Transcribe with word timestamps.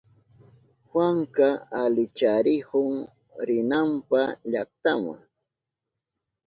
Juanka 0.91 1.47
alicharihun 1.81 2.93
rinanpa 3.47 4.21
llaktama. 4.51 5.15